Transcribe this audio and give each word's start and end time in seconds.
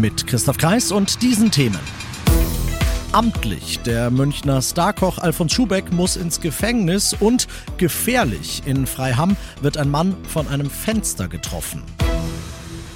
Mit 0.00 0.28
Christoph 0.28 0.58
Kreis 0.58 0.92
und 0.92 1.22
diesen 1.22 1.50
Themen. 1.50 1.80
Amtlich, 3.10 3.80
der 3.80 4.12
Münchner 4.12 4.62
Starkoch 4.62 5.18
Alfons 5.18 5.52
Schubeck 5.52 5.90
muss 5.90 6.16
ins 6.16 6.40
Gefängnis 6.40 7.16
und 7.18 7.48
gefährlich, 7.78 8.62
in 8.64 8.86
Freiham 8.86 9.36
wird 9.60 9.76
ein 9.76 9.90
Mann 9.90 10.14
von 10.28 10.46
einem 10.46 10.70
Fenster 10.70 11.26
getroffen. 11.26 11.82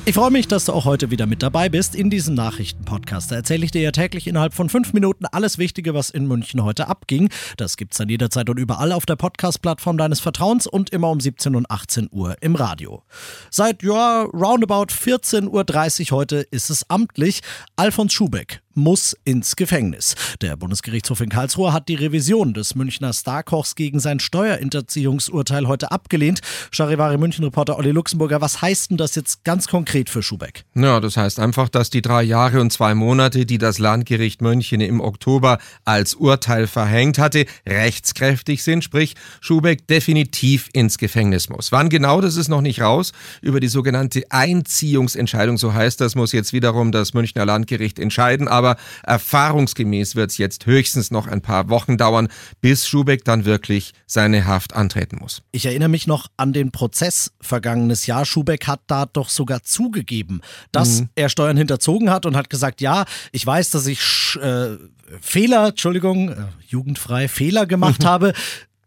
Ich 0.05 0.17
freue 0.17 0.33
mich, 0.33 0.49
dass 0.49 0.65
du 0.65 0.73
auch 0.73 0.85
heute 0.85 1.13
wieder 1.13 1.27
mit 1.27 1.45
dabei 1.45 1.69
bist 1.69 1.95
in 1.95 2.11
diesem 2.11 2.35
Nachrichtenpodcast. 2.35 3.31
Da 3.31 3.37
erzähle 3.37 3.65
ich 3.65 3.71
dir 3.71 3.83
ja 3.83 3.93
täglich 3.93 4.27
innerhalb 4.27 4.53
von 4.53 4.69
fünf 4.69 4.93
Minuten 4.93 5.27
alles 5.27 5.59
Wichtige, 5.59 5.95
was 5.95 6.11
in 6.11 6.27
München 6.27 6.65
heute 6.65 6.89
abging. 6.89 7.29
Das 7.57 7.77
gibt's 7.77 7.99
dann 7.99 8.09
jederzeit 8.09 8.51
und 8.51 8.59
überall 8.59 8.91
auf 8.91 9.07
der 9.07 9.15
Podcast-Plattform 9.15 9.99
deines 9.99 10.19
Vertrauens 10.19 10.67
und 10.67 10.91
immer 10.91 11.09
um 11.09 11.21
17 11.21 11.55
und 11.55 11.71
18 11.71 12.09
Uhr 12.11 12.37
im 12.41 12.57
Radio. 12.57 13.05
Seit, 13.49 13.85
ja, 13.85 14.23
roundabout 14.23 14.87
14.30 14.93 16.11
Uhr 16.11 16.19
heute 16.19 16.37
ist 16.51 16.71
es 16.71 16.91
amtlich. 16.91 17.43
Alfons 17.77 18.13
Schubeck 18.13 18.62
muss 18.75 19.17
ins 19.25 19.57
Gefängnis. 19.57 20.15
Der 20.41 20.57
Bundesgerichtshof 20.57 21.21
in 21.21 21.29
Karlsruhe 21.29 21.73
hat 21.73 21.89
die 21.89 21.95
Revision 21.95 22.55
des 22.55 22.75
Münchner 22.75 23.13
Starkochs 23.13 23.75
gegen 23.75 24.01
sein 24.01 24.21
Steuerhinterziehungsurteil 24.21 25.69
heute 25.69 25.91
abgelehnt. 25.91 26.41
Charivari 26.71 27.19
München-Reporter 27.19 27.77
Olli 27.77 27.91
Luxemburger, 27.91 28.41
was 28.41 28.63
heißt 28.63 28.91
denn 28.91 28.97
das 28.97 29.15
jetzt 29.15 29.45
ganz 29.45 29.69
konkret 29.69 30.11
für 30.11 30.23
Schubeck? 30.23 30.65
Ja, 30.75 31.01
das 31.01 31.17
heißt 31.17 31.41
einfach, 31.41 31.69
dass 31.69 31.91
die 31.91 32.03
drei 32.03 32.23
Jahre 32.23 32.61
und 32.61 32.73
zwei 32.73 32.95
Monate, 32.95 33.47
die 33.47 33.59
das 33.59 33.79
Landgericht 33.79 34.41
München 34.41 34.81
im 34.81 35.01
Oktober 35.01 35.59
als 35.85 36.15
Urteil 36.15 36.67
verhängt 36.67 37.19
hatte, 37.19 37.47
rechtskräftig 37.67 38.63
sind, 38.63 38.85
sprich 38.85 39.15
Schubeck 39.41 39.87
definitiv 39.87 40.69
ins 40.73 40.99
Gefängnis 40.99 41.49
muss. 41.49 41.73
Wann 41.73 41.89
genau, 41.89 42.21
das 42.21 42.37
ist 42.37 42.49
noch 42.49 42.63
nicht 42.63 42.81
raus. 42.81 43.13
Über 43.41 43.61
die 43.61 43.69
sogenannte 43.69 44.23
Einziehungsentscheidung, 44.31 45.59
so 45.59 45.75
heißt 45.75 46.01
das, 46.01 46.15
muss 46.15 46.33
jetzt 46.33 46.53
wiederum 46.53 46.93
das 46.93 47.15
Münchner 47.15 47.45
Landgericht 47.45 47.99
entscheiden. 47.99 48.49
Aber 48.49 48.62
aber 48.63 48.77
erfahrungsgemäß 49.03 50.15
wird 50.15 50.31
es 50.31 50.39
jetzt 50.39 50.67
höchstens 50.67 51.11
noch 51.11 51.27
ein 51.27 51.41
paar 51.41 51.69
Wochen 51.69 51.97
dauern, 51.97 52.29
bis 52.61 52.87
Schubeck 52.87 53.25
dann 53.25 53.45
wirklich 53.45 53.93
seine 54.07 54.47
Haft 54.47 54.75
antreten 54.75 55.17
muss. 55.21 55.43
Ich 55.51 55.67
erinnere 55.67 55.89
mich 55.89 56.07
noch 56.07 56.29
an 56.37 56.53
den 56.53 56.71
Prozess 56.71 57.33
vergangenes 57.41 58.07
Jahr. 58.07 58.25
Schubeck 58.25 58.67
hat 58.67 58.81
da 58.87 59.07
doch 59.07 59.29
sogar 59.29 59.63
zugegeben, 59.63 60.41
dass 60.71 61.01
mhm. 61.01 61.09
er 61.17 61.29
Steuern 61.29 61.57
hinterzogen 61.57 62.11
hat 62.11 62.25
und 62.25 62.37
hat 62.37 62.51
gesagt, 62.51 62.81
ja, 62.81 63.05
ich 63.33 63.45
weiß, 63.45 63.71
dass 63.71 63.87
ich 63.87 64.01
äh, 64.41 64.77
Fehler, 65.21 65.69
Entschuldigung, 65.69 66.31
äh, 66.31 66.37
jugendfrei 66.69 67.29
Fehler 67.29 67.67
gemacht 67.67 68.05
habe. 68.05 68.33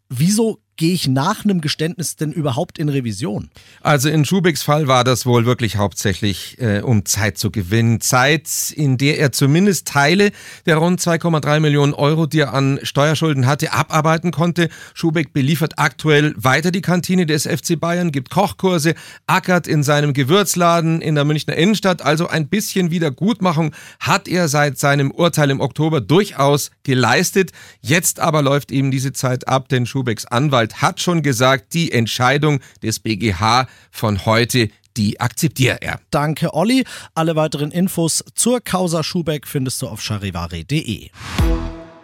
Wieso 0.10 0.60
gehe 0.78 0.94
ich 0.94 1.08
nach 1.08 1.46
einem 1.46 1.62
Geständnis 1.62 2.16
denn 2.16 2.32
überhaupt 2.32 2.78
in 2.78 2.90
Revision? 2.90 3.50
Also 3.82 4.10
in 4.10 4.26
Schubecks 4.26 4.64
Fall 4.64 4.88
war 4.88 5.04
das 5.04 5.26
wohl 5.26 5.46
wirklich 5.46 5.78
hauptsächlich, 5.78 6.58
äh, 6.60 6.82
um 6.82 7.06
Zeit 7.06 7.38
zu 7.38 7.52
gewinnen. 7.52 8.02
Zeit, 8.02 8.74
in 8.76 8.98
der 8.98 9.20
er 9.20 9.32
zumindest 9.32 9.88
Teile 9.88 10.32
der 10.66 10.78
rund 10.78 11.00
2,3 11.00 11.60
Millionen 11.60 11.94
Euro, 11.94 12.26
die 12.26 12.40
er 12.40 12.54
an 12.54 12.80
Steuerschulden 12.84 13.48
hatte, 13.48 13.72
abarbeiten 13.72 14.32
konnte. 14.32 14.70
Schubeck 14.94 15.32
beliefert 15.34 15.74
aktuell 15.78 16.34
weiter 16.38 16.72
die 16.72 16.82
Kantine 16.82 17.26
des 17.26 17.48
FC 17.48 17.80
Bayern, 17.80 18.12
gibt 18.12 18.30
Kochkurse, 18.30 18.96
ackert 19.28 19.68
in 19.68 19.84
seinem 19.84 20.14
Gewürzladen 20.14 21.02
in 21.02 21.16
der 21.16 21.26
Münchner 21.26 21.56
Innenstadt. 21.56 22.02
Also 22.02 22.28
ein 22.28 22.48
bisschen 22.48 22.92
Wiedergutmachung 22.92 23.74
hat 24.00 24.28
er 24.28 24.48
seit 24.50 24.78
seinem 24.78 25.12
Urteil 25.12 25.52
im 25.52 25.62
Oktober 25.62 26.02
durchaus 26.02 26.72
geleistet. 26.84 27.52
Jetzt 27.82 28.20
aber 28.20 28.42
läuft 28.42 28.72
ihm 28.72 28.92
diese 28.92 29.14
Zeit 29.14 29.48
ab, 29.48 29.70
denn 29.70 29.86
Schubecks 29.86 30.26
Anwalt 30.26 30.65
Anwalt 30.66 30.82
hat 30.82 31.02
schon 31.02 31.22
gesagt, 31.22 31.74
die 31.74 31.92
Entscheidung 31.92 32.60
des 32.82 33.00
BGH 33.00 33.68
von 33.92 34.26
heute, 34.26 34.70
die 34.98 35.20
akzeptiert 35.20 35.84
er. 35.84 36.00
Danke, 36.10 36.54
Olli. 36.54 36.86
Alle 37.14 37.36
weiteren 37.36 37.72
Infos 37.72 38.24
zur 38.34 38.62
Causa 38.62 39.04
Schubeck 39.04 39.48
findest 39.48 39.82
du 39.82 39.88
auf 39.88 40.02
charivari.de. 40.02 41.10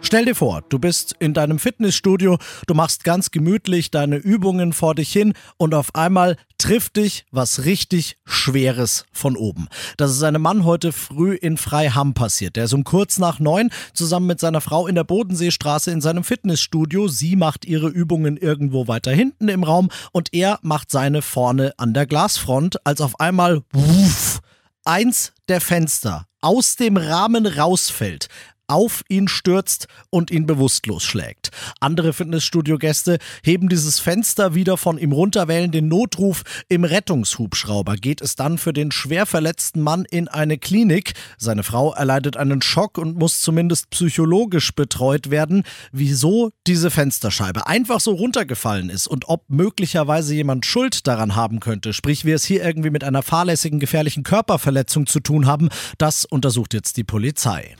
Stell 0.04 0.24
dir 0.24 0.34
vor, 0.34 0.62
du 0.68 0.80
bist 0.80 1.14
in 1.20 1.32
deinem 1.32 1.60
Fitnessstudio, 1.60 2.36
du 2.66 2.74
machst 2.74 3.04
ganz 3.04 3.30
gemütlich 3.30 3.92
deine 3.92 4.16
Übungen 4.16 4.72
vor 4.72 4.96
dich 4.96 5.12
hin 5.12 5.32
und 5.56 5.74
auf 5.74 5.94
einmal 5.94 6.36
trifft 6.58 6.96
dich 6.96 7.24
was 7.30 7.64
richtig 7.64 8.18
Schweres 8.24 9.06
von 9.12 9.36
oben. 9.36 9.68
Das 9.96 10.10
ist 10.10 10.22
einem 10.24 10.42
Mann 10.42 10.64
heute 10.64 10.92
früh 10.92 11.34
in 11.34 11.56
Freiham 11.56 12.14
passiert. 12.14 12.56
Der 12.56 12.64
ist 12.64 12.74
um 12.74 12.84
kurz 12.84 13.18
nach 13.18 13.38
neun 13.38 13.70
zusammen 13.94 14.26
mit 14.26 14.40
seiner 14.40 14.60
Frau 14.60 14.86
in 14.88 14.96
der 14.96 15.04
Bodenseestraße 15.04 15.92
in 15.92 16.00
seinem 16.00 16.24
Fitnessstudio. 16.24 17.06
Sie 17.06 17.36
macht 17.36 17.64
ihre 17.64 17.88
Übungen 17.88 18.36
irgendwo 18.36 18.88
weiter 18.88 19.12
hinten 19.12 19.48
im 19.48 19.62
Raum 19.62 19.88
und 20.10 20.34
er 20.34 20.58
macht 20.62 20.90
seine 20.90 21.22
vorne 21.22 21.74
an 21.78 21.94
der 21.94 22.06
Glasfront, 22.06 22.84
als 22.84 23.00
auf 23.00 23.20
einmal 23.20 23.62
wuff, 23.72 24.40
eins 24.84 25.32
der 25.48 25.60
Fenster 25.60 26.26
aus 26.42 26.74
dem 26.74 26.96
Rahmen 26.96 27.46
rausfällt 27.46 28.28
auf 28.66 29.02
ihn 29.08 29.28
stürzt 29.28 29.86
und 30.10 30.30
ihn 30.30 30.46
bewusstlos 30.46 31.04
schlägt. 31.04 31.50
Andere 31.80 32.12
Fitnessstudio-Gäste 32.12 33.18
heben 33.42 33.68
dieses 33.68 33.98
Fenster 33.98 34.54
wieder 34.54 34.76
von 34.76 34.98
ihm 34.98 35.12
runter, 35.12 35.48
wählen 35.48 35.70
den 35.70 35.88
Notruf. 35.88 36.42
Im 36.68 36.84
Rettungshubschrauber 36.84 37.96
geht 37.96 38.20
es 38.20 38.36
dann 38.36 38.58
für 38.58 38.72
den 38.72 38.90
schwer 38.90 39.26
verletzten 39.26 39.82
Mann 39.82 40.04
in 40.10 40.28
eine 40.28 40.58
Klinik. 40.58 41.12
Seine 41.38 41.62
Frau 41.62 41.92
erleidet 41.92 42.36
einen 42.36 42.62
Schock 42.62 42.98
und 42.98 43.18
muss 43.18 43.40
zumindest 43.40 43.90
psychologisch 43.90 44.74
betreut 44.74 45.30
werden. 45.30 45.64
Wieso 45.92 46.52
diese 46.66 46.90
Fensterscheibe 46.90 47.66
einfach 47.66 48.00
so 48.00 48.12
runtergefallen 48.12 48.90
ist 48.90 49.06
und 49.06 49.28
ob 49.28 49.44
möglicherweise 49.48 50.34
jemand 50.34 50.66
Schuld 50.66 51.06
daran 51.06 51.36
haben 51.36 51.60
könnte, 51.60 51.92
sprich 51.92 52.24
wir 52.24 52.36
es 52.36 52.44
hier 52.44 52.64
irgendwie 52.64 52.90
mit 52.90 53.04
einer 53.04 53.22
fahrlässigen, 53.22 53.80
gefährlichen 53.80 54.22
Körperverletzung 54.22 55.06
zu 55.06 55.20
tun 55.20 55.46
haben, 55.46 55.68
das 55.98 56.24
untersucht 56.24 56.74
jetzt 56.74 56.96
die 56.96 57.04
Polizei. 57.04 57.76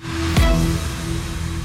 Bye. 0.53 0.92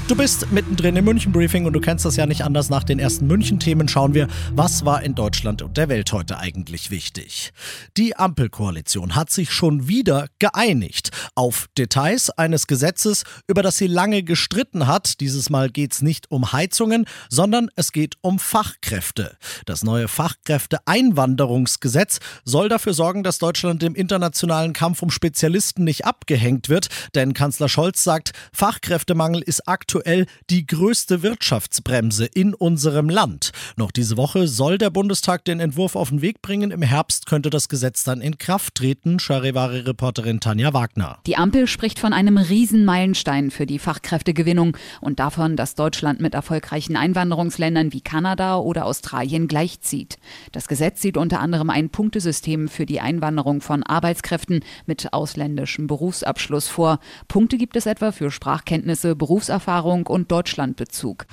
Du 0.08 0.16
bist 0.16 0.50
mittendrin 0.52 0.96
im 0.96 1.04
München 1.04 1.32
Briefing 1.32 1.66
und 1.66 1.74
du 1.74 1.80
kennst 1.80 2.06
das 2.06 2.16
ja 2.16 2.24
nicht 2.24 2.42
anders. 2.42 2.70
Nach 2.70 2.82
den 2.82 2.98
ersten 2.98 3.26
München-Themen 3.26 3.88
schauen 3.88 4.14
wir, 4.14 4.26
was 4.54 4.86
war 4.86 5.02
in 5.02 5.14
Deutschland 5.14 5.60
und 5.60 5.76
der 5.76 5.90
Welt 5.90 6.10
heute 6.14 6.38
eigentlich 6.38 6.90
wichtig. 6.90 7.52
Die 7.98 8.16
Ampelkoalition 8.16 9.14
hat 9.14 9.28
sich 9.28 9.52
schon 9.52 9.86
wieder 9.86 10.28
geeinigt 10.38 11.10
auf 11.34 11.66
Details 11.76 12.30
eines 12.30 12.66
Gesetzes, 12.66 13.24
über 13.48 13.62
das 13.62 13.76
sie 13.76 13.86
lange 13.86 14.22
gestritten 14.22 14.86
hat. 14.86 15.20
Dieses 15.20 15.50
Mal 15.50 15.68
geht 15.68 15.92
es 15.92 16.00
nicht 16.00 16.30
um 16.30 16.52
Heizungen, 16.52 17.04
sondern 17.28 17.68
es 17.76 17.92
geht 17.92 18.14
um 18.22 18.38
Fachkräfte. 18.38 19.36
Das 19.66 19.84
neue 19.84 20.08
Fachkräfteeinwanderungsgesetz 20.08 22.20
soll 22.46 22.70
dafür 22.70 22.94
sorgen, 22.94 23.24
dass 23.24 23.40
Deutschland 23.40 23.82
im 23.82 23.94
internationalen 23.94 24.72
Kampf 24.72 25.02
um 25.02 25.10
Spezialisten 25.10 25.84
nicht 25.84 26.06
abgehängt 26.06 26.70
wird, 26.70 26.88
denn 27.14 27.34
Kanzler 27.34 27.68
Scholz 27.68 28.02
sagt, 28.02 28.32
Fachkräftemangel 28.54 29.42
ist 29.42 29.68
aktuell 29.68 29.97
aktuell 29.98 30.26
die 30.48 30.64
größte 30.64 31.22
Wirtschaftsbremse 31.22 32.26
in 32.26 32.54
unserem 32.54 33.08
Land. 33.08 33.50
Noch 33.76 33.90
diese 33.90 34.16
Woche 34.16 34.46
soll 34.46 34.78
der 34.78 34.90
Bundestag 34.90 35.44
den 35.44 35.58
Entwurf 35.58 35.96
auf 35.96 36.10
den 36.10 36.22
Weg 36.22 36.40
bringen. 36.40 36.70
Im 36.70 36.82
Herbst 36.82 37.26
könnte 37.26 37.50
das 37.50 37.68
Gesetz 37.68 38.04
dann 38.04 38.20
in 38.20 38.38
Kraft 38.38 38.76
treten. 38.76 39.18
Charivari-Reporterin 39.18 40.38
Tanja 40.38 40.72
Wagner. 40.72 41.18
Die 41.26 41.36
Ampel 41.36 41.66
spricht 41.66 41.98
von 41.98 42.12
einem 42.12 42.38
Riesenmeilenstein 42.38 43.50
für 43.50 43.66
die 43.66 43.80
Fachkräftegewinnung 43.80 44.76
und 45.00 45.18
davon, 45.18 45.56
dass 45.56 45.74
Deutschland 45.74 46.20
mit 46.20 46.34
erfolgreichen 46.34 46.96
Einwanderungsländern 46.96 47.92
wie 47.92 48.00
Kanada 48.00 48.58
oder 48.58 48.86
Australien 48.86 49.48
gleichzieht. 49.48 50.18
Das 50.52 50.68
Gesetz 50.68 51.02
sieht 51.02 51.16
unter 51.16 51.40
anderem 51.40 51.70
ein 51.70 51.90
Punktesystem 51.90 52.68
für 52.68 52.86
die 52.86 53.00
Einwanderung 53.00 53.60
von 53.60 53.82
Arbeitskräften 53.82 54.60
mit 54.86 55.12
ausländischem 55.12 55.88
Berufsabschluss 55.88 56.68
vor. 56.68 57.00
Punkte 57.26 57.58
gibt 57.58 57.74
es 57.74 57.86
etwa 57.86 58.12
für 58.12 58.30
Sprachkenntnisse, 58.30 59.16
Berufserfahrung 59.16 59.87
Erfahrung 59.88 60.06
und 60.06 60.30
Deutschlandbezug. 60.30 61.24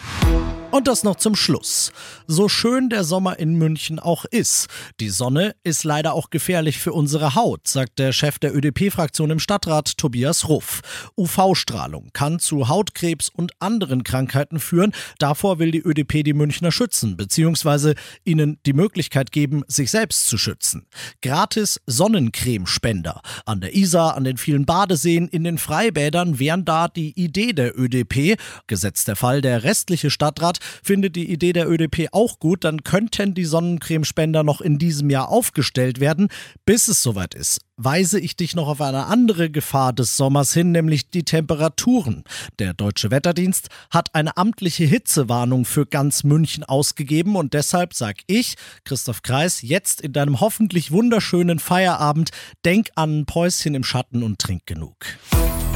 Und 0.71 0.87
das 0.87 1.03
noch 1.03 1.15
zum 1.15 1.35
Schluss. 1.35 1.93
So 2.27 2.49
schön 2.49 2.89
der 2.89 3.03
Sommer 3.03 3.39
in 3.39 3.55
München 3.55 3.97
auch 3.97 4.25
ist, 4.25 4.67
die 4.99 5.09
Sonne 5.09 5.55
ist 5.63 5.85
leider 5.85 6.13
auch 6.13 6.29
gefährlich 6.29 6.79
für 6.79 6.91
unsere 6.91 7.35
Haut, 7.35 7.67
sagt 7.67 7.97
der 7.97 8.11
Chef 8.11 8.39
der 8.39 8.53
ÖDP-Fraktion 8.53 9.31
im 9.31 9.39
Stadtrat 9.39 9.97
Tobias 9.97 10.49
Ruff. 10.49 10.81
UV-Strahlung 11.15 12.09
kann 12.11 12.39
zu 12.39 12.67
Hautkrebs 12.67 13.29
und 13.29 13.53
anderen 13.59 14.03
Krankheiten 14.03 14.59
führen. 14.59 14.91
Davor 15.17 15.59
will 15.59 15.71
die 15.71 15.81
ÖDP 15.81 16.23
die 16.23 16.33
Münchner 16.33 16.71
schützen, 16.71 17.15
beziehungsweise 17.15 17.95
ihnen 18.25 18.59
die 18.65 18.73
Möglichkeit 18.73 19.31
geben, 19.31 19.63
sich 19.67 19.91
selbst 19.91 20.27
zu 20.27 20.37
schützen. 20.37 20.87
Gratis 21.21 21.79
Sonnencremespender. 21.85 23.21
An 23.45 23.61
der 23.61 23.75
Isar, 23.75 24.15
an 24.15 24.25
den 24.25 24.37
vielen 24.37 24.65
Badeseen, 24.65 25.27
in 25.29 25.43
den 25.43 25.57
Freibädern 25.57 26.39
wären 26.39 26.65
da 26.65 26.89
die 26.89 27.11
Idee 27.11 27.53
der 27.53 27.79
ÖDP. 27.79 28.37
Gesetzt 28.67 29.07
der 29.07 29.15
Fall, 29.15 29.41
der 29.41 29.63
restliche 29.63 30.09
Stadtrat 30.09 30.54
findet 30.83 31.15
die 31.15 31.31
Idee 31.31 31.53
der 31.53 31.69
ÖDP 31.69 32.09
auch 32.11 32.39
gut, 32.39 32.63
dann 32.63 32.83
könnten 32.83 33.33
die 33.33 33.45
Sonnencremespender 33.45 34.43
noch 34.43 34.61
in 34.61 34.77
diesem 34.77 35.09
Jahr 35.09 35.29
aufgestellt 35.29 35.99
werden. 35.99 36.29
Bis 36.65 36.87
es 36.87 37.01
soweit 37.01 37.33
ist, 37.33 37.61
weise 37.77 38.19
ich 38.19 38.35
dich 38.35 38.55
noch 38.55 38.67
auf 38.67 38.81
eine 38.81 39.05
andere 39.07 39.49
Gefahr 39.49 39.93
des 39.93 40.17
Sommers 40.17 40.53
hin, 40.53 40.71
nämlich 40.71 41.09
die 41.09 41.23
Temperaturen. 41.23 42.23
Der 42.59 42.73
Deutsche 42.73 43.11
Wetterdienst 43.11 43.69
hat 43.89 44.13
eine 44.15 44.37
amtliche 44.37 44.85
Hitzewarnung 44.85 45.65
für 45.65 45.85
ganz 45.85 46.23
München 46.23 46.63
ausgegeben 46.63 47.35
und 47.35 47.53
deshalb 47.53 47.93
sag 47.93 48.17
ich, 48.27 48.55
Christoph 48.83 49.23
Kreis, 49.23 49.61
jetzt 49.61 50.01
in 50.01 50.13
deinem 50.13 50.39
hoffentlich 50.39 50.91
wunderschönen 50.91 51.59
Feierabend, 51.59 52.31
denk 52.63 52.89
an 52.95 53.19
ein 53.19 53.25
Päuschen 53.25 53.75
im 53.75 53.83
Schatten 53.83 54.23
und 54.23 54.39
trink 54.39 54.65
genug. 54.65 54.95